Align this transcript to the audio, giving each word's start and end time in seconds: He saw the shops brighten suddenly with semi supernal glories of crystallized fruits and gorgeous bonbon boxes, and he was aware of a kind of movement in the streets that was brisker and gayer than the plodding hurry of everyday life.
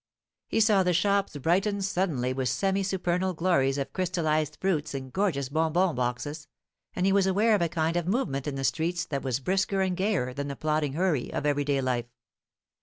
He 0.47 0.59
saw 0.61 0.81
the 0.81 0.93
shops 0.95 1.37
brighten 1.37 1.79
suddenly 1.83 2.33
with 2.33 2.49
semi 2.49 2.81
supernal 2.81 3.35
glories 3.35 3.77
of 3.77 3.93
crystallized 3.93 4.57
fruits 4.59 4.95
and 4.95 5.13
gorgeous 5.13 5.49
bonbon 5.49 5.93
boxes, 5.95 6.47
and 6.95 7.05
he 7.05 7.13
was 7.13 7.27
aware 7.27 7.53
of 7.53 7.61
a 7.61 7.69
kind 7.69 7.95
of 7.95 8.07
movement 8.07 8.47
in 8.47 8.55
the 8.55 8.63
streets 8.63 9.05
that 9.05 9.21
was 9.21 9.39
brisker 9.39 9.81
and 9.81 9.95
gayer 9.95 10.33
than 10.33 10.47
the 10.47 10.55
plodding 10.55 10.93
hurry 10.93 11.31
of 11.31 11.45
everyday 11.45 11.81
life. 11.81 12.07